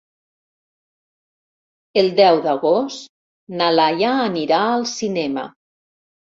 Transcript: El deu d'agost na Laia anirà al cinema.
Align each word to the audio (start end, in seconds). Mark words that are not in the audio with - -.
El 2.03 2.09
deu 2.21 2.41
d'agost 2.47 3.13
na 3.61 3.71
Laia 3.79 4.17
anirà 4.27 4.65
al 4.75 4.91
cinema. 4.97 5.49